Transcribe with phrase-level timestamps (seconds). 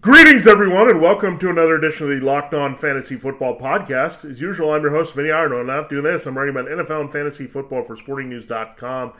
[0.00, 4.24] Greetings, everyone, and welcome to another edition of the Locked On Fantasy Football Podcast.
[4.24, 5.52] As usual, I'm your host, Vinny Iyer.
[5.52, 6.24] I'm not doing this.
[6.24, 9.12] I'm writing about NFL and fantasy football for SportingNews.com.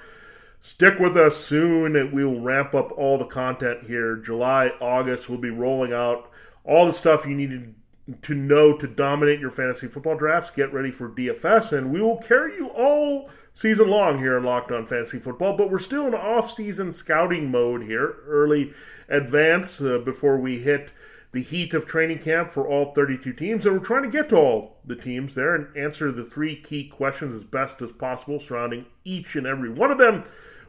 [0.60, 2.12] Stick with us soon.
[2.12, 4.16] We will ramp up all the content here.
[4.16, 6.30] July, August, we'll be rolling out
[6.64, 7.74] all the stuff you need
[8.22, 10.48] to know to dominate your fantasy football drafts.
[10.48, 13.28] Get ready for DFS, and we will carry you all
[13.60, 15.54] season long here in Locked On Fantasy Football.
[15.54, 18.72] But we're still in off-season scouting mode here, early
[19.06, 20.94] advance uh, before we hit
[21.32, 23.66] the heat of training camp for all 32 teams.
[23.66, 26.88] And we're trying to get to all the teams there and answer the three key
[26.88, 30.24] questions as best as possible surrounding each and every one of them.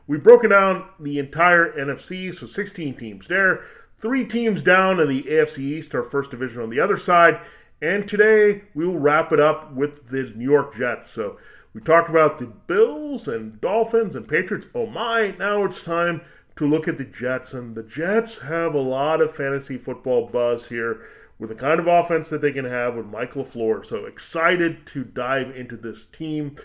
[0.06, 3.64] We've broken down the entire NFC, so 16 teams there,
[4.00, 7.40] three teams down in the AFC East, our first division on the other side.
[7.82, 11.10] And today we will wrap it up with the New York Jets.
[11.10, 11.38] So
[11.74, 14.68] we talked about the Bills and Dolphins and Patriots.
[14.76, 16.22] Oh my, now it's time
[16.58, 17.54] to look at the Jets.
[17.54, 21.02] And the Jets have a lot of fantasy football buzz here
[21.40, 23.86] with the kind of offense that they can have with Mike LaFleur.
[23.86, 26.56] So excited to dive into this team.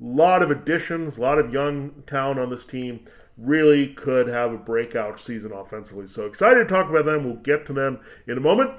[0.00, 3.00] A lot of additions, a lot of young talent on this team.
[3.36, 6.06] Really could have a breakout season offensively.
[6.06, 7.24] So excited to talk about them.
[7.24, 8.70] We'll get to them in a moment.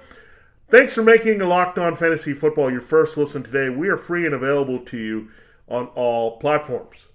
[0.69, 3.69] Thanks for making Locked On Fantasy Football your first listen today.
[3.69, 5.29] We are free and available to you
[5.67, 7.07] on all platforms.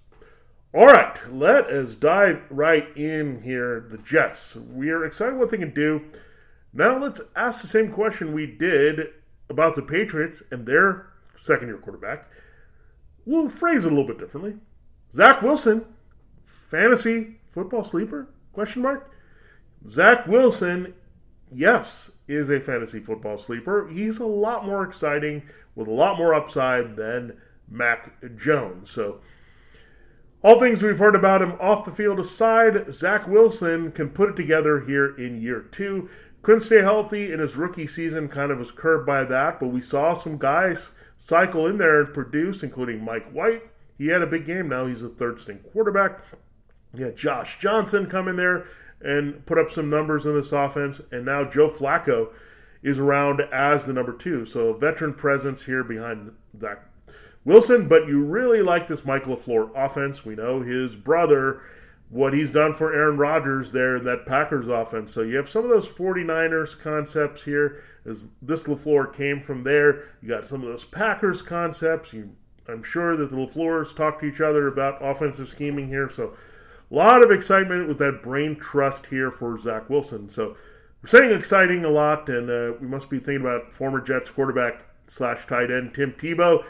[0.73, 3.87] All right, let us dive right in here.
[3.89, 4.55] The Jets.
[4.55, 6.01] We are excited what they can do.
[6.73, 9.07] Now let's ask the same question we did
[9.49, 11.07] about the Patriots and their
[11.41, 12.29] second year quarterback.
[13.25, 14.55] We'll phrase it a little bit differently.
[15.11, 15.85] Zach Wilson,
[16.45, 18.29] fantasy football sleeper?
[18.53, 19.11] Question mark.
[19.89, 20.93] Zach Wilson,
[21.51, 23.89] yes, is a fantasy football sleeper.
[23.89, 25.43] He's a lot more exciting
[25.75, 27.37] with a lot more upside than
[27.71, 28.91] Mac Jones.
[28.91, 29.21] So
[30.43, 34.35] all things we've heard about him off the field aside, Zach Wilson can put it
[34.35, 36.09] together here in year two.
[36.41, 39.79] Couldn't stay healthy in his rookie season, kind of was curbed by that, but we
[39.79, 43.63] saw some guys cycle in there and produce, including Mike White.
[43.99, 44.87] He had a big game now.
[44.87, 46.21] He's a third string quarterback.
[46.97, 48.65] Had Josh Johnson come in there
[48.99, 50.99] and put up some numbers in this offense.
[51.11, 52.33] And now Joe Flacco
[52.81, 54.45] is around as the number two.
[54.45, 56.79] So veteran presence here behind Zach
[57.43, 60.23] Wilson, but you really like this Michael LaFleur offense.
[60.25, 61.61] We know his brother,
[62.09, 65.11] what he's done for Aaron Rodgers there in that Packers offense.
[65.11, 70.03] So you have some of those 49ers concepts here, as this LaFleur came from there.
[70.21, 72.13] You got some of those Packers concepts.
[72.13, 72.29] You,
[72.67, 76.09] I'm sure that the LaFleurs talk to each other about offensive scheming here.
[76.09, 76.35] So
[76.91, 80.29] a lot of excitement with that brain trust here for Zach Wilson.
[80.29, 80.55] So
[81.01, 84.83] we're saying exciting a lot, and uh, we must be thinking about former Jets quarterback
[85.07, 86.63] slash tight end Tim Tebow.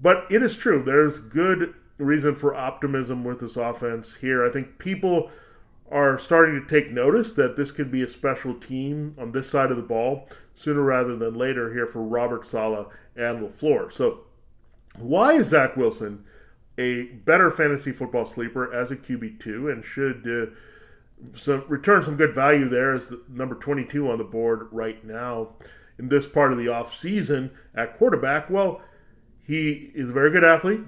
[0.00, 0.82] But it is true.
[0.82, 4.46] There's good reason for optimism with this offense here.
[4.46, 5.30] I think people
[5.90, 9.70] are starting to take notice that this could be a special team on this side
[9.70, 13.92] of the ball sooner rather than later here for Robert Saleh and LaFleur.
[13.92, 14.20] So,
[14.98, 16.24] why is Zach Wilson
[16.78, 22.34] a better fantasy football sleeper as a QB2 and should uh, some, return some good
[22.34, 25.50] value there as the number 22 on the board right now
[25.98, 28.48] in this part of the offseason at quarterback?
[28.48, 28.80] Well,
[29.46, 30.80] he is a very good athlete,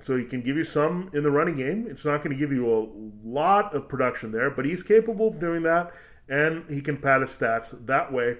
[0.00, 1.86] so he can give you some in the running game.
[1.88, 2.88] It's not going to give you a
[3.26, 5.92] lot of production there, but he's capable of doing that,
[6.28, 8.36] and he can pad his stats that way.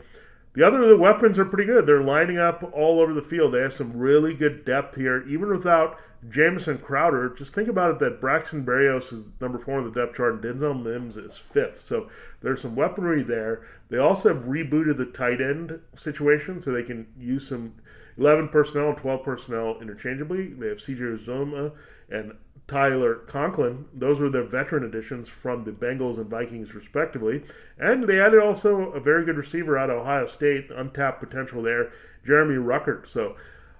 [0.54, 1.84] The other the weapons are pretty good.
[1.84, 3.52] They're lining up all over the field.
[3.52, 5.98] They have some really good depth here, even without
[6.28, 7.30] Jamison Crowder.
[7.30, 10.44] Just think about it that Braxton Berrios is number four on the depth chart, and
[10.44, 11.80] Denzel Mims is fifth.
[11.80, 12.08] So
[12.40, 13.62] there's some weaponry there.
[13.88, 17.74] They also have rebooted the tight end situation, so they can use some
[18.18, 20.48] 11 personnel and 12 personnel interchangeably.
[20.48, 21.72] They have CJ Uzomah
[22.10, 22.32] and
[22.66, 23.84] Tyler Conklin.
[23.92, 27.44] Those were their veteran additions from the Bengals and Vikings, respectively.
[27.78, 31.92] And they added also a very good receiver out of Ohio State, untapped potential there,
[32.24, 33.06] Jeremy Ruckert.
[33.06, 33.36] So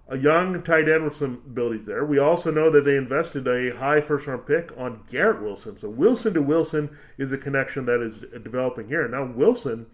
[0.09, 2.05] a young tight end with some abilities there.
[2.05, 5.79] We also know that they invested a high first round pick on Garrett Wilson.
[5.79, 9.09] So Wilson to Wilson is a connection that is developing here.
[9.09, 9.87] Now, Wilson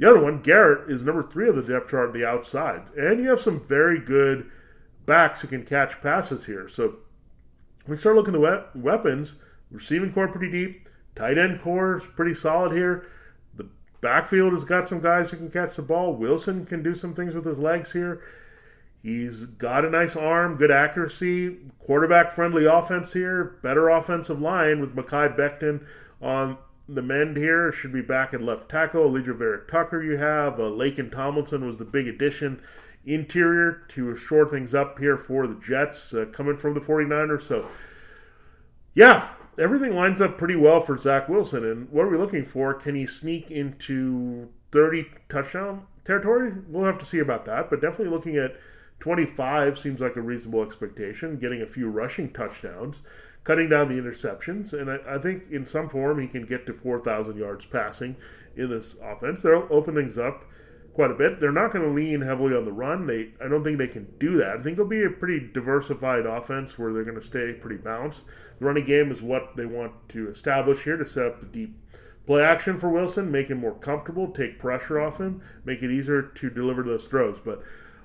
[0.00, 2.84] the other one, Garrett, is number three of the depth chart on the outside.
[2.96, 4.50] And you have some very good
[5.04, 6.68] backs who can catch passes here.
[6.68, 6.96] So
[7.86, 9.36] we start looking at the we- weapons.
[9.70, 10.88] Receiving core pretty deep.
[11.14, 13.08] Tight end core is pretty solid here.
[13.56, 13.68] The
[14.00, 16.14] backfield has got some guys who can catch the ball.
[16.14, 18.22] Wilson can do some things with his legs here.
[19.02, 24.96] He's got a nice arm, good accuracy, quarterback friendly offense here, better offensive line with
[24.96, 25.86] Mekhi Becton
[26.22, 26.56] on
[26.94, 27.72] the mend here.
[27.72, 29.10] Should be back at left tackle.
[29.10, 30.54] Alijah Vera Tucker, you have.
[30.60, 32.60] Uh, Laken Tomlinson was the big addition
[33.06, 37.42] interior to shore things up here for the Jets uh, coming from the 49ers.
[37.42, 37.66] So,
[38.94, 39.28] yeah,
[39.58, 41.64] everything lines up pretty well for Zach Wilson.
[41.64, 42.74] And what are we looking for?
[42.74, 46.52] Can he sneak into 30 touchdown territory?
[46.68, 47.70] We'll have to see about that.
[47.70, 48.56] But definitely looking at
[49.00, 53.00] 25 seems like a reasonable expectation, getting a few rushing touchdowns,
[53.44, 54.72] cutting down the interceptions.
[54.72, 58.16] And I, I think in some form he can get to 4,000 yards passing
[58.56, 59.42] in this offense.
[59.42, 60.44] They'll open things up
[60.94, 61.40] quite a bit.
[61.40, 63.06] They're not going to lean heavily on the run.
[63.06, 64.58] They, I don't think they can do that.
[64.58, 68.24] I think they'll be a pretty diversified offense where they're going to stay pretty balanced.
[68.58, 71.76] The running game is what they want to establish here to set up the deep
[72.26, 76.22] play action for Wilson, make him more comfortable, take pressure off him, make it easier
[76.22, 77.40] to deliver those throws.
[77.40, 77.62] But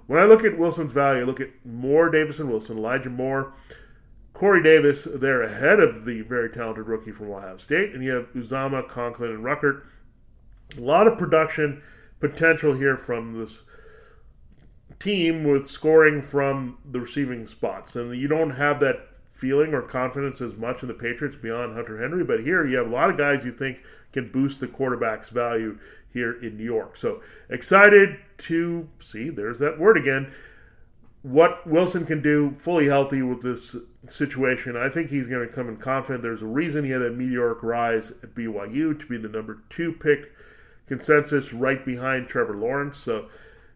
[0.07, 3.53] when I look at Wilson's value, I look at Moore, Davis, and Wilson, Elijah Moore.
[4.35, 7.93] Corey Davis, they're ahead of the very talented rookie from Ohio State.
[7.93, 9.83] And you have Uzomah, Conklin, and Ruckert.
[10.77, 11.81] A lot of production
[12.19, 13.61] potential here from this
[14.99, 17.95] team with scoring from the receiving spots.
[17.95, 22.01] And you don't have that feeling or confidence as much in the Patriots beyond Hunter
[22.01, 22.25] Henry.
[22.25, 25.77] But here you have a lot of guys you think can boost the quarterback's value
[26.11, 26.97] here in New York.
[26.97, 30.33] So excited to see, there's that word again,
[31.25, 33.75] what Wilson can do fully healthy with this
[34.07, 34.77] situation.
[34.77, 36.21] I think he's going to come in confident.
[36.21, 39.91] There's a reason he had that meteoric rise at BYU to be the number two
[39.91, 40.31] pick
[40.85, 42.99] consensus right behind Trevor Lawrence.
[42.99, 43.27] So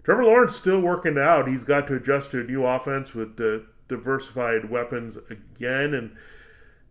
[0.04, 1.48] Trevor Lawrence still working out.
[1.48, 3.36] He's got to adjust to a new offense with
[3.88, 5.96] diversified weapons again.
[5.96, 6.16] And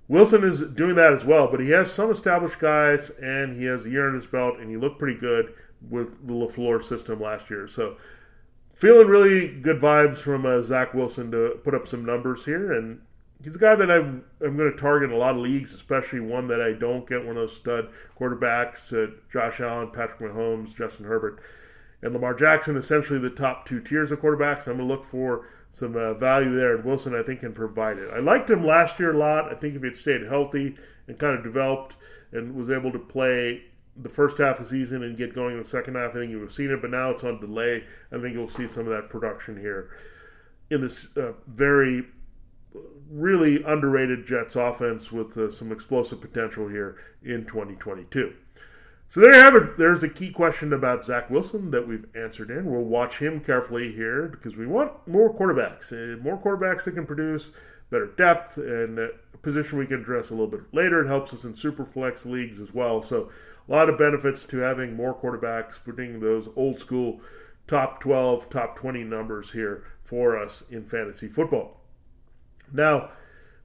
[0.09, 3.87] Wilson is doing that as well, but he has some established guys and he has
[3.87, 5.55] a year on his belt and he looked pretty good
[5.89, 7.69] with the LaFleur system last year.
[7.69, 7.97] So
[8.79, 12.75] feeling really good vibes from uh, Zach Wilson to put up some numbers here.
[12.75, 13.01] And
[13.43, 16.21] he's a guy that I'm, I'm going to target in a lot of leagues, especially
[16.21, 17.89] one that I don't get one of those stud
[18.19, 21.41] quarterbacks, uh, Josh Allen, Patrick Mahomes, Justin Herbert,
[22.03, 24.69] and Lamar Jackson, essentially the top two tiers of quarterbacks.
[24.69, 27.99] I'm going to look for some uh, value there, and Wilson, I think, can provide
[27.99, 28.11] it.
[28.15, 29.53] I liked him last year a lot.
[29.53, 30.77] I think if he had stayed healthy
[31.09, 31.97] and kind of developed
[32.31, 33.65] and was able to play
[34.01, 36.31] the first half of the season and get going in the second half, I think
[36.31, 37.85] you would have seen it, but now it's on delay.
[38.13, 39.91] I think you'll see some of that production here
[40.71, 42.05] in this uh, very
[43.11, 48.35] really underrated Jets offense with uh, some explosive potential here in 2022.
[49.11, 49.79] So there you have it.
[49.79, 52.71] There's a key question about Zach Wilson that we've answered in.
[52.71, 57.07] We'll watch him carefully here because we want more quarterbacks, uh, more quarterbacks that can
[57.07, 57.51] produce
[57.91, 59.09] better depth and a
[59.41, 61.03] position we can address a little bit later.
[61.03, 63.01] It helps us in super flex leagues as well.
[63.01, 63.31] So
[63.69, 67.21] a lot of benefits to having more quarterbacks, putting those old school
[67.67, 71.81] top 12, top 20 numbers here for us in fantasy football.
[72.73, 73.11] Now,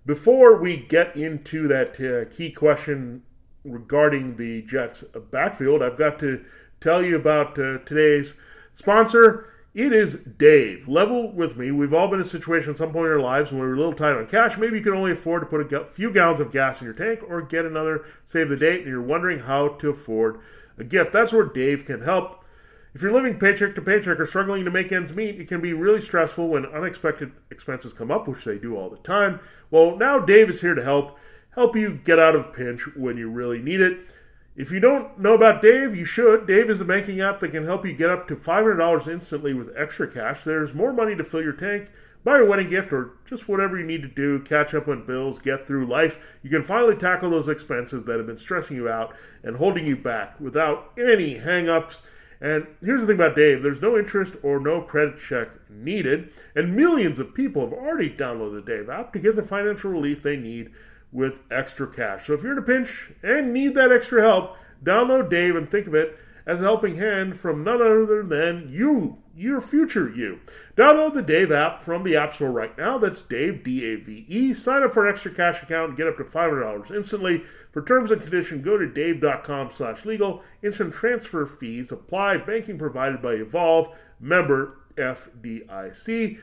[0.06, 3.24] before we get into that uh, key question
[3.64, 6.44] regarding the Jets backfield, I've got to
[6.82, 8.34] tell you about uh, today's
[8.74, 9.53] sponsor.
[9.74, 10.88] It is Dave.
[10.88, 11.72] Level with me.
[11.72, 13.74] We've all been in a situation at some point in our lives when we were
[13.74, 14.56] a little tight on cash.
[14.56, 17.22] Maybe you can only afford to put a few gallons of gas in your tank
[17.28, 20.40] or get another save the date, and you're wondering how to afford
[20.78, 21.12] a gift.
[21.12, 22.46] That's where Dave can help.
[22.94, 25.74] If you're living paycheck to paycheck or struggling to make ends meet, it can be
[25.74, 29.40] really stressful when unexpected expenses come up, which they do all the time.
[29.72, 31.18] Well, now Dave is here to help
[31.56, 34.08] help you get out of pinch when you really need it.
[34.56, 36.46] If you don't know about Dave, you should.
[36.46, 39.74] Dave is a banking app that can help you get up to $500 instantly with
[39.76, 40.44] extra cash.
[40.44, 41.92] There's more money to fill your tank,
[42.24, 45.40] buy a wedding gift, or just whatever you need to do, catch up on bills,
[45.40, 46.20] get through life.
[46.44, 49.98] You can finally tackle those expenses that have been stressing you out and holding you
[49.98, 52.02] back without any hangups
[52.44, 56.76] and here's the thing about Dave there's no interest or no credit check needed, and
[56.76, 60.36] millions of people have already downloaded the Dave app to get the financial relief they
[60.36, 60.72] need
[61.14, 62.28] with extra cash.
[62.28, 65.88] So if you're in a pinch and need that extra help, download Dave and think
[65.88, 70.40] of it as a helping hand from none other than you, your future you.
[70.76, 72.98] Download the Dave app from the App Store right now.
[72.98, 74.54] That's Dave, D A V E.
[74.54, 77.44] Sign up for an extra cash account and get up to $500 instantly.
[77.72, 80.44] For terms and conditions, go to dave.com slash legal.
[80.62, 82.38] Instant transfer fees apply.
[82.38, 83.90] Banking provided by Evolve.
[84.20, 86.40] Member FDIC.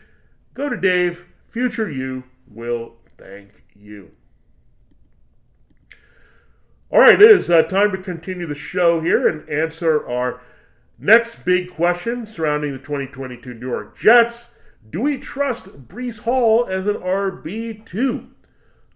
[0.55, 1.27] Go to Dave.
[1.47, 4.13] Future you will thank you.
[6.93, 10.41] All right, it is uh, time to continue the show here and answer our
[10.99, 14.49] next big question surrounding the 2022 New York Jets.
[14.91, 18.29] Do we trust Breece Hall as an RB2?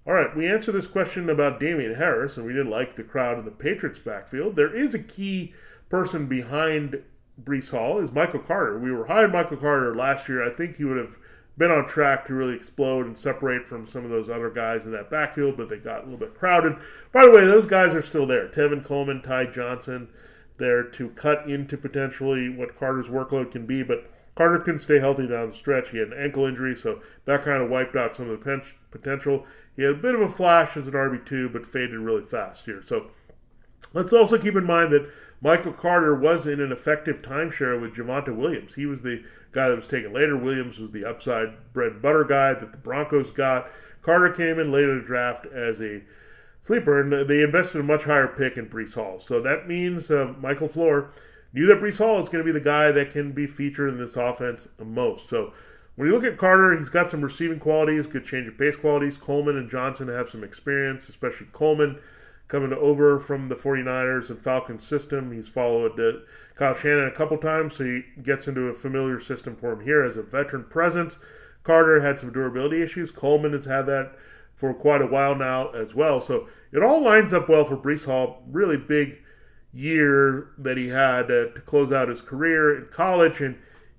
[0.08, 3.38] All right, we answered this question about Damien Harris, and we didn't like the crowd
[3.38, 4.56] in the Patriots backfield.
[4.56, 5.54] There is a key
[5.88, 7.00] person behind
[7.44, 8.76] Breece Hall is Michael Carter.
[8.76, 10.42] We were high on Michael Carter last year.
[10.42, 11.16] I think he would have
[11.56, 14.92] been on track to really explode and separate from some of those other guys in
[14.92, 16.76] that backfield, but they got a little bit crowded.
[17.12, 18.48] By the way, those guys are still there.
[18.48, 20.08] Tevin Coleman, Ty Johnson,
[20.58, 25.28] there to cut into potentially what Carter's workload can be, but Carter couldn't stay healthy
[25.28, 25.90] down the stretch.
[25.90, 29.46] He had an ankle injury, so that kind of wiped out some of the potential.
[29.76, 32.82] He had a bit of a flash as an RB2, but faded really fast here.
[32.84, 33.10] So
[33.92, 35.08] let's also keep in mind that
[35.44, 38.74] Michael Carter was in an effective timeshare with Javonte Williams.
[38.74, 39.22] He was the
[39.52, 40.38] guy that was taken later.
[40.38, 43.68] Williams was the upside bread and butter guy that the Broncos got.
[44.00, 46.02] Carter came in later in the draft as a
[46.62, 49.18] sleeper, and they invested a much higher pick in Breece Hall.
[49.18, 51.08] So that means uh, Michael LaFleur
[51.52, 53.98] knew that Breece Hall is going to be the guy that can be featured in
[53.98, 55.28] this offense most.
[55.28, 55.52] So
[55.96, 59.18] when you look at Carter, he's got some receiving qualities, good change of pace qualities.
[59.18, 62.00] Coleman and Johnson have some experience, especially Coleman
[62.48, 65.32] coming over from the 49ers and Falcons system.
[65.32, 66.20] He's followed uh,
[66.56, 70.04] Kyle Shanahan a couple times, so he gets into a familiar system for him here
[70.04, 71.18] as a veteran presence.
[71.62, 73.10] Carter had some durability issues.
[73.10, 74.16] Coleman has had that
[74.54, 76.20] for quite a while now as well.
[76.20, 78.42] So it all lines up well for Breece Hall.
[78.50, 79.20] Really big
[79.72, 83.56] year that he had uh, to close out his career in college, and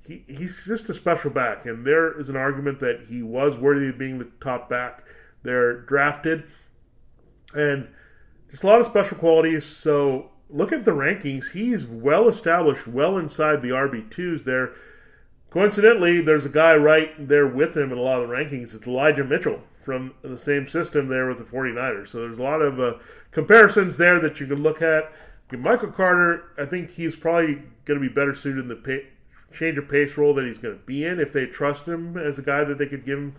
[0.08, 1.66] he, he's just a special back.
[1.66, 5.04] And there is an argument that he was worthy of being the top back
[5.44, 6.44] there drafted,
[7.54, 7.88] and
[8.55, 9.65] just a lot of special qualities.
[9.65, 14.71] So look at the rankings; he's well established, well inside the RB twos there.
[15.50, 18.74] Coincidentally, there's a guy right there with him in a lot of the rankings.
[18.74, 22.07] It's Elijah Mitchell from the same system there with the 49ers.
[22.07, 22.93] So there's a lot of uh,
[23.31, 25.12] comparisons there that you can look at.
[25.51, 29.07] Michael Carter, I think he's probably going to be better suited in the pay,
[29.53, 31.19] change of pace role that he's going to be in.
[31.19, 33.33] If they trust him as a guy that they could give him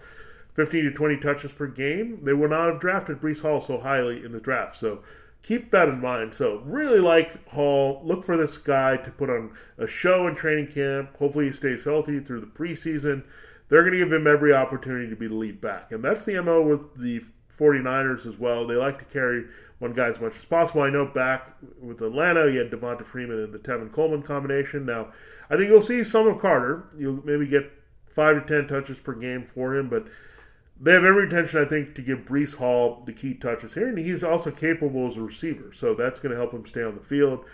[0.57, 4.25] 15 to 20 touches per game, they would not have drafted Breece Hall so highly
[4.25, 4.75] in the draft.
[4.77, 5.03] So
[5.43, 6.35] keep that in mind.
[6.35, 8.01] So really like Hall.
[8.03, 11.15] Look for this guy to put on a show in training camp.
[11.19, 13.23] Hopefully he stays healthy through the preseason.
[13.69, 15.93] They're going to give him every opportunity to be the lead back.
[15.93, 17.21] And that's the MO with the
[17.55, 18.67] 49ers as well.
[18.67, 19.45] They like to carry
[19.79, 20.83] one guy as much as possible.
[20.83, 24.87] I know back with Atlanta, you had Devonta Freeman and the Tevin Coleman combination.
[24.87, 25.09] Now,
[25.51, 26.85] I think you'll see some of Carter.
[26.97, 27.71] You'll maybe get
[28.09, 30.07] five to ten touches per game for him, but
[30.81, 33.99] they have every intention, I think, to give Breece Hall the key touches here, and
[33.99, 37.03] he's also capable as a receiver, so that's going to help him stay on the
[37.03, 37.45] field.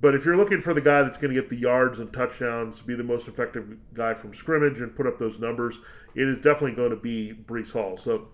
[0.00, 2.80] But if you're looking for the guy that's going to get the yards and touchdowns,
[2.80, 5.78] be the most effective guy from scrimmage and put up those numbers,
[6.14, 7.96] it is definitely going to be Breece Hall.
[7.98, 8.28] So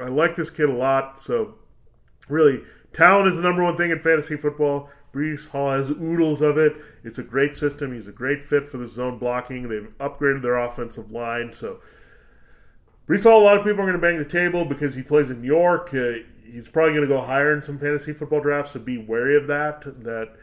[0.00, 1.20] I like this kid a lot.
[1.20, 1.54] So
[2.28, 2.62] really,
[2.92, 4.90] talent is the number one thing in fantasy football.
[5.14, 6.76] Breece Hall has oodles of it.
[7.04, 7.94] It's a great system.
[7.94, 9.68] He's a great fit for the zone blocking.
[9.68, 11.52] They've upgraded their offensive line.
[11.52, 11.80] So
[13.08, 15.30] Breece Hall, a lot of people are going to bang the table because he plays
[15.30, 15.94] in New York.
[15.94, 19.34] Uh, he's probably going to go higher in some fantasy football drafts, so be wary
[19.34, 19.80] of that.
[20.04, 20.34] That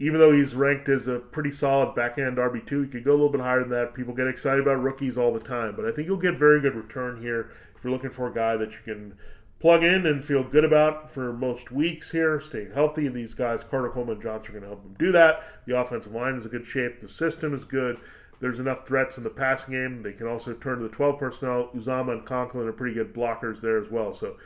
[0.00, 3.14] even though he's ranked as a pretty solid back end RB2, he could go a
[3.14, 3.94] little bit higher than that.
[3.94, 6.74] People get excited about rookies all the time, but I think you'll get very good
[6.74, 9.16] return here if you're looking for a guy that you can
[9.60, 13.06] plug in and feel good about for most weeks here, staying healthy.
[13.06, 15.44] These guys, Carter Coleman and Johnson, are going to help them do that.
[15.66, 17.98] The offensive line is in good shape, the system is good.
[18.44, 20.02] There's enough threats in the passing game.
[20.02, 21.70] They can also turn to the 12 personnel.
[21.74, 24.12] Uzomah and Conklin are pretty good blockers there as well.
[24.12, 24.36] So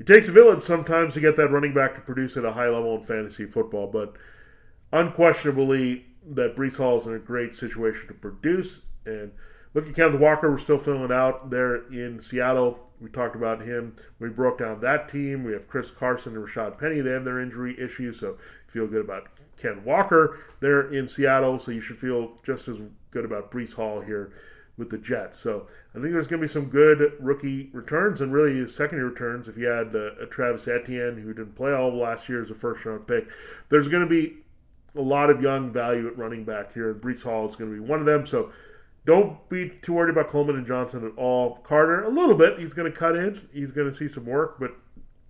[0.00, 2.68] it takes a village sometimes to get that running back to produce at a high
[2.68, 4.16] level in fantasy football, but
[4.92, 8.80] unquestionably that Breece Hall is in a great situation to produce.
[9.06, 9.30] And
[9.78, 12.80] look at Kenneth Walker, we're still filling out there in Seattle.
[13.00, 13.94] We talked about him.
[14.18, 15.44] We broke down that team.
[15.44, 17.00] We have Chris Carson and Rashaad Penny.
[17.00, 21.60] They have their injury issues, so feel good about Ken Walker there in Seattle.
[21.60, 22.82] So you should feel just as
[23.12, 24.32] good about Breece Hall here
[24.78, 25.38] with the Jets.
[25.38, 29.46] So I think there's going to be some good rookie returns and really secondary returns.
[29.46, 32.84] If you had uh, Travis Etienne who didn't play all last year as a first
[32.84, 33.28] round pick,
[33.68, 34.38] there's going to be
[34.96, 37.80] a lot of young value at running back here, and Breece Hall is going to
[37.80, 38.26] be one of them.
[38.26, 38.50] So
[39.08, 41.56] don't be too worried about Coleman and Johnson at all.
[41.64, 43.48] Carter, a little bit, he's going to cut in.
[43.54, 44.72] He's going to see some work, but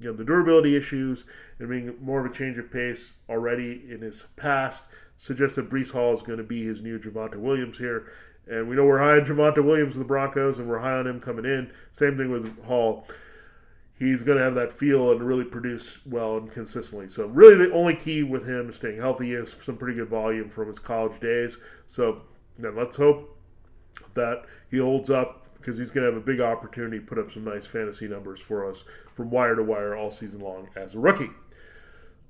[0.00, 1.24] you know the durability issues
[1.60, 4.82] and being more of a change of pace already in his past
[5.16, 8.10] suggests that Breece Hall is going to be his new Javonte Williams here.
[8.48, 11.06] And we know we're high on Javonte Williams of the Broncos, and we're high on
[11.06, 11.70] him coming in.
[11.92, 13.06] Same thing with Hall
[14.00, 17.08] he's going to have that feel and really produce well and consistently.
[17.08, 20.66] So, really, the only key with him staying healthy is some pretty good volume from
[20.66, 21.58] his college days.
[21.86, 22.22] So,
[22.58, 23.37] then let's hope
[24.14, 27.30] that he holds up because he's going to have a big opportunity to put up
[27.30, 30.98] some nice fantasy numbers for us from wire to wire all season long as a
[30.98, 31.30] rookie.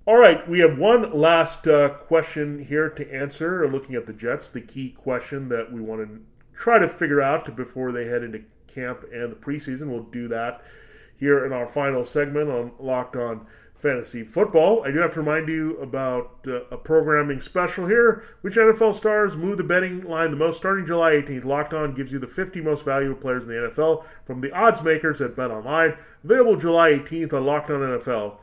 [0.06, 3.68] All right, we have one last uh, question here to answer.
[3.68, 6.20] Looking at the Jets, the key question that we want to
[6.54, 9.88] try to figure out before they head into camp and the preseason.
[9.88, 10.62] We'll do that
[11.18, 13.46] here in our final segment on Locked On
[13.78, 14.82] fantasy football.
[14.84, 18.24] I do have to remind you about uh, a programming special here.
[18.40, 20.56] Which NFL stars move the betting line the most?
[20.56, 24.04] Starting July 18th, Locked On gives you the 50 most valuable players in the NFL
[24.26, 25.96] from the odds makers at Bet Online.
[26.24, 28.36] Available July 18th on Locked On NFL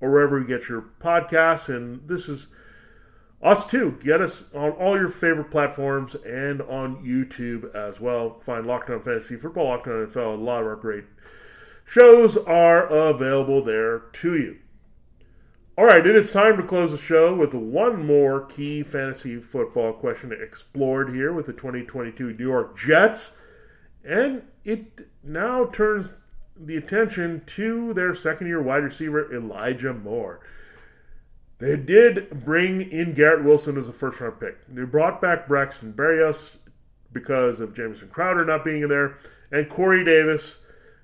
[0.00, 1.68] or wherever you get your podcasts.
[1.74, 2.48] And this is
[3.40, 3.96] us too.
[4.02, 8.40] Get us on all your favorite platforms and on YouTube as well.
[8.40, 11.04] Find Locked On Fantasy Football, Locked On NFL, a lot of our great
[11.84, 14.58] shows are available there to you.
[15.78, 19.94] All right, it is time to close the show with one more key fantasy football
[19.94, 23.30] question explored here with the 2022 New York Jets.
[24.04, 26.18] And it now turns
[26.56, 30.40] the attention to their second year wide receiver, Elijah Moore.
[31.56, 34.58] They did bring in Garrett Wilson as a first round pick.
[34.68, 36.56] They brought back Braxton Berrios
[37.14, 39.16] because of Jamison Crowder not being in there,
[39.50, 40.58] and Corey Davis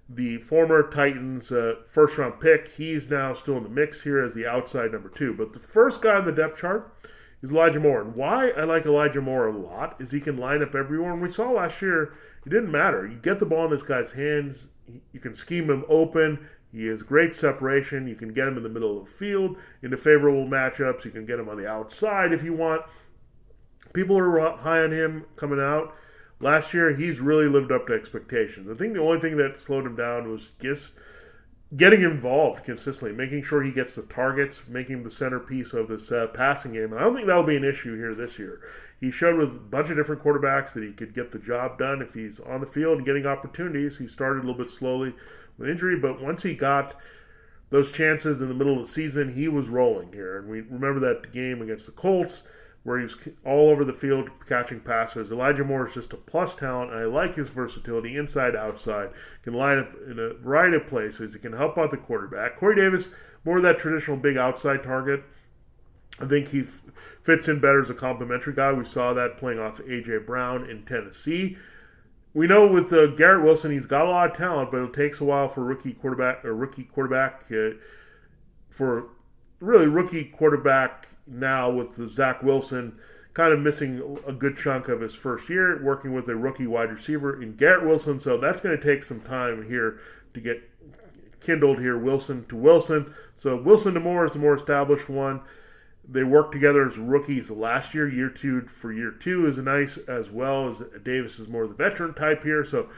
[0.09, 2.69] the former Titans uh, first round pick.
[2.69, 5.35] He's now still in the mix here as the outside number two.
[5.35, 6.95] But the first guy on the depth chart
[7.43, 8.01] is Elijah Moore.
[8.01, 11.13] And why I like Elijah Moore a lot is he can line up everywhere.
[11.13, 12.15] And we saw last year,
[12.47, 13.07] it didn't matter.
[13.07, 14.69] You get the ball in this guy's hands,
[15.13, 16.49] you can scheme him open.
[16.73, 18.07] He has great separation.
[18.07, 21.05] You can get him in the middle of the field into favorable matchups.
[21.05, 22.83] You can get him on the outside if you want.
[23.95, 25.95] People are high on him coming out.
[26.41, 28.71] Last year, he's really lived up to expectations.
[28.71, 30.93] I think the only thing that slowed him down was just
[31.77, 36.11] getting involved consistently, making sure he gets the targets, making him the centerpiece of this
[36.11, 36.93] uh, passing game.
[36.93, 38.61] And I don't think that'll be an issue here this year.
[39.01, 42.01] He showed with a bunch of different quarterbacks that he could get the job done
[42.01, 43.99] if he's on the field and getting opportunities.
[43.99, 45.15] He started a little bit slowly
[45.59, 46.97] with injury, but once he got
[47.71, 50.39] those chances in the middle of the season, he was rolling here.
[50.39, 52.45] And we remember that game against the Colts
[52.85, 55.31] where he's all over the field catching passes.
[55.31, 59.11] Elijah Moore is just a plus talent, and I like his versatility inside, outside.
[59.43, 61.35] Can line up in a variety of places.
[61.35, 62.57] He can help out the quarterback.
[62.57, 63.09] Corey Davis,
[63.45, 65.23] more of that traditional big outside target.
[66.21, 66.83] I think he f-
[67.23, 68.73] fits in better as a complementary guy.
[68.73, 70.19] We saw that playing off A.J.
[70.19, 71.57] Brown in Tennessee.
[72.35, 75.21] We know with uh, Garrett Wilson, he's got a lot of talent, but it takes
[75.21, 77.71] a while for rookie quarterback or rookie quarterback uh,
[78.71, 79.09] for
[79.61, 82.99] really rookie quarterback now with Zach Wilson
[83.35, 86.91] kind of missing a good chunk of his first year, working with a rookie wide
[86.91, 88.19] receiver in Garrett Wilson.
[88.19, 90.01] So that's going to take some time here
[90.35, 90.69] to get
[91.41, 93.15] kindled here, Wilson to Wilson.
[93.37, 95.41] So Wilson to Moore is the more established one.
[96.09, 98.09] They worked together as rookies last year.
[98.09, 102.15] Year two for year two is nice as well as Davis is more the veteran
[102.15, 102.65] type here.
[102.65, 102.89] So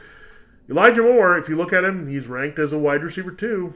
[0.69, 3.75] Elijah Moore, if you look at him, he's ranked as a wide receiver too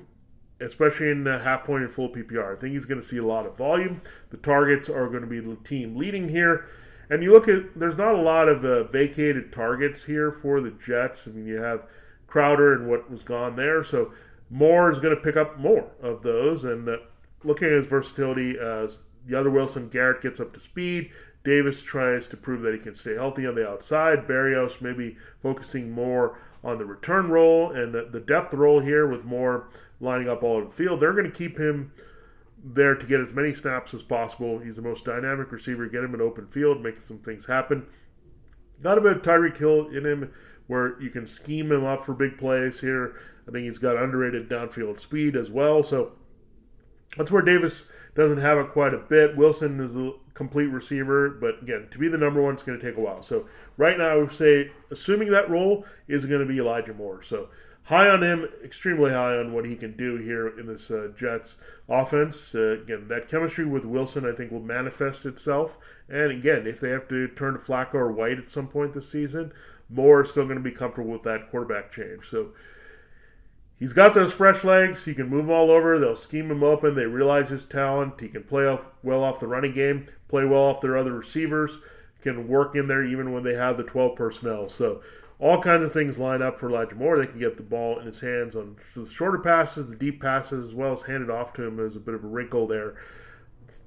[0.62, 2.56] especially in half point and full PPR.
[2.56, 4.02] I think he's going to see a lot of volume.
[4.30, 6.68] The targets are going to be the team leading here.
[7.10, 10.72] And you look at, there's not a lot of uh, vacated targets here for the
[10.72, 11.28] Jets.
[11.28, 11.84] I mean, you have
[12.28, 13.84] Crowder and what was gone there.
[13.84, 14.12] So
[14.50, 16.64] Moore is going to pick up more of those.
[16.64, 16.98] And uh,
[17.44, 21.12] looking at his versatility, as the other Wilson, Garrett gets up to speed.
[21.46, 24.28] Davis tries to prove that he can stay healthy on the outside.
[24.28, 29.24] Berrios maybe focusing more on the return role and the, the depth role here with
[29.24, 29.70] more
[30.02, 31.00] lining up all over the field.
[31.00, 31.94] They're going to keep him
[32.64, 34.58] there to get as many snaps as possible.
[34.58, 35.88] He's the most dynamic receiver.
[35.88, 37.86] Get him in open field, making some things happen.
[38.82, 40.32] Got a bit of Tyreek Hill in him
[40.68, 43.18] where you can scheme him up for big plays here.
[43.48, 45.84] I think he's got underrated downfield speed as well.
[45.84, 46.14] So
[47.18, 49.36] that's where Davis doesn't have it quite a bit.
[49.36, 52.86] Wilson is a complete receiver, but again, to be the number one, it's going to
[52.86, 53.22] take a while.
[53.22, 53.46] So
[53.78, 57.22] right now, I would say, assuming that role is going to be Elijah Moore.
[57.22, 57.50] So
[57.84, 61.58] high on him, extremely high on what he can do here in this uh, Jets
[61.88, 62.56] offense.
[62.56, 65.78] Uh, again, that chemistry with Wilson, I think, will manifest itself.
[66.10, 69.10] And again, if they have to turn to Flacco or White at some point this
[69.10, 69.52] season,
[69.90, 72.30] Moore is still going to be comfortable with that quarterback change.
[72.30, 72.50] So
[73.80, 75.06] he's got those fresh legs.
[75.06, 76.00] He can move all over.
[76.00, 76.96] They'll scheme him open.
[76.96, 78.20] They realize his talent.
[78.20, 81.80] He can play off, well off the running game, play well off their other receivers,
[82.22, 84.70] can work in there even when they have the 12 personnel.
[84.70, 85.02] So
[85.40, 87.18] all kinds of things line up for Elijah Moore.
[87.18, 90.70] They can get the ball in his hands on the shorter passes, the deep passes,
[90.70, 92.96] as well as hand it off to him as a bit of a wrinkle there,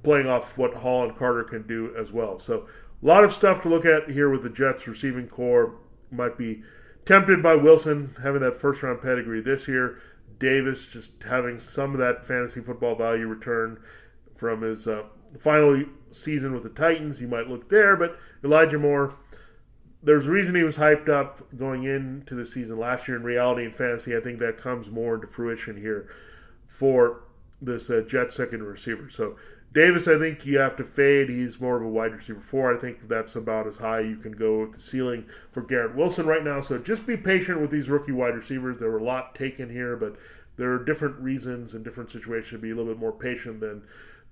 [0.02, 2.38] playing off what Hall and Carter can do as well.
[2.38, 2.66] So
[3.02, 5.76] a lot of stuff to look at here with the Jets receiving core.
[6.10, 6.62] Might be
[7.08, 9.98] tempted by Wilson having that first round pedigree this year.
[10.38, 13.80] Davis just having some of that fantasy football value return
[14.36, 15.02] from his uh,
[15.38, 17.18] final season with the Titans.
[17.18, 19.14] You might look there, but Elijah Moore
[20.02, 23.16] there's a reason he was hyped up going into the season last year.
[23.16, 26.10] In reality and fantasy, I think that comes more into fruition here
[26.68, 27.24] for
[27.60, 29.08] this uh, Jet second receiver.
[29.08, 29.36] So
[29.72, 31.28] Davis, I think you have to fade.
[31.28, 32.74] He's more of a wide receiver four.
[32.74, 36.26] I think that's about as high you can go with the ceiling for Garrett Wilson
[36.26, 36.60] right now.
[36.60, 38.78] So just be patient with these rookie wide receivers.
[38.78, 40.16] There were a lot taken here, but
[40.56, 43.82] there are different reasons and different situations to be a little bit more patient than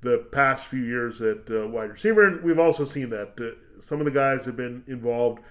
[0.00, 2.26] the past few years at uh, wide receiver.
[2.26, 5.42] And we've also seen that uh, some of the guys have been involved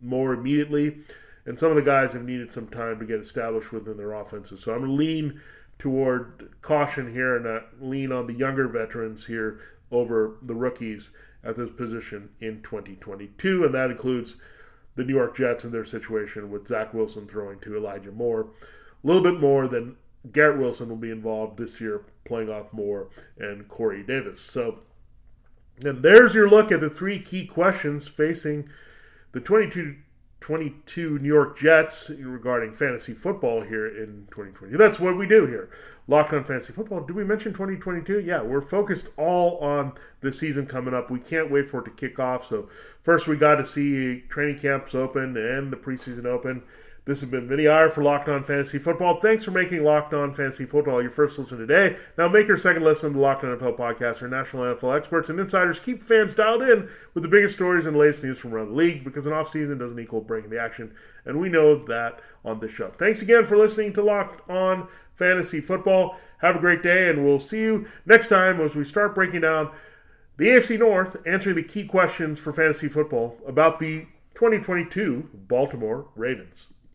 [0.00, 0.98] more immediately,
[1.46, 4.62] and some of the guys have needed some time to get established within their offenses.
[4.62, 5.40] So I'm going to lean
[5.78, 9.60] toward caution here and uh, lean on the younger veterans here
[9.90, 11.10] over the rookies
[11.44, 14.36] at this position in 2022, and that includes
[14.96, 18.48] the New York Jets and their situation with Zach Wilson throwing to Elijah Moore.
[19.02, 19.96] A little bit more than
[20.32, 24.40] Garrett Wilson will be involved this year, playing off Moore and Corey Davis.
[24.40, 24.80] So,
[25.84, 28.68] and there's your look at the three key questions facing
[29.30, 29.96] the 22
[30.40, 34.76] 22 New York Jets regarding fantasy football here in 2020.
[34.76, 35.70] That's what we do here.
[36.06, 37.00] Locked on Fantasy Football.
[37.00, 38.20] Did we mention 2022?
[38.20, 41.10] Yeah, we're focused all on the season coming up.
[41.10, 42.46] We can't wait for it to kick off.
[42.46, 42.70] So,
[43.02, 46.62] first, we got to see training camps open and the preseason open.
[47.08, 49.18] This has been Vinny Iyer for Locked On Fantasy Football.
[49.18, 51.96] Thanks for making Locked On Fantasy Football your first listen today.
[52.18, 54.20] Now make your second listen to the Locked On NFL podcast.
[54.20, 57.96] Our national NFL experts and insiders keep fans dialed in with the biggest stories and
[57.96, 60.92] latest news from around the league because an offseason doesn't equal breaking the action.
[61.24, 62.92] And we know that on this show.
[62.98, 66.18] Thanks again for listening to Locked On Fantasy Football.
[66.42, 69.70] Have a great day, and we'll see you next time as we start breaking down
[70.36, 74.00] the AFC North, answering the key questions for fantasy football about the
[74.34, 76.66] 2022 Baltimore Ravens.